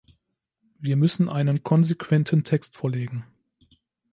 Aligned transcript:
Wir 0.79 0.95
müssen 0.97 1.29
einen 1.29 1.61
konsequenten 1.61 2.43
Text 2.43 2.75
vorlegen. 2.75 3.23